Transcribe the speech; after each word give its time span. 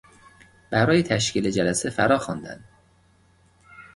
برای 0.69 1.03
تشکیل 1.03 1.51
جلسه 1.51 1.89
فراخواندن 1.89 2.63